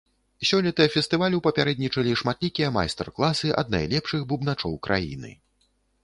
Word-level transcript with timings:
Сёлета 0.51 0.85
фестывалю 0.93 1.41
папярэднічалі 1.47 2.15
шматлікія 2.21 2.69
майстар-класы 2.77 3.51
ад 3.63 3.67
найлепшых 3.75 4.23
бубначоў 4.31 4.73
краіны. 4.89 5.31